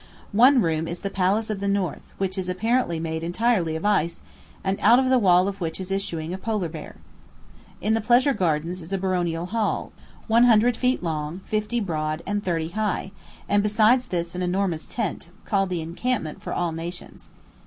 [0.33, 4.21] One room is the "Palace of the North," which is apparently made entirely of ice,
[4.63, 6.95] and out of the wall of which is issuing a polar bear.
[7.81, 9.91] In the pleasure grounds is a "baronial hall,"
[10.25, 13.11] one hundred feet long, fifty broad, and thirty high;
[13.47, 17.29] and besides this an enormous tent, called "the Encampment for all Nations."